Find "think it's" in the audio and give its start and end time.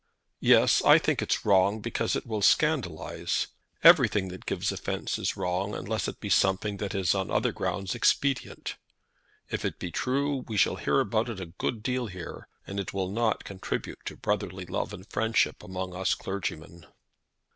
0.97-1.45